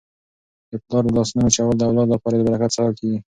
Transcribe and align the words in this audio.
د 0.71 0.73
پلار 0.85 1.03
د 1.05 1.09
لاسونو 1.17 1.41
مچول 1.45 1.73
د 1.77 1.81
اولاد 1.89 2.07
لپاره 2.11 2.35
د 2.37 2.41
برکت 2.47 2.71
سبب 2.75 2.93
کیږي. 2.99 3.19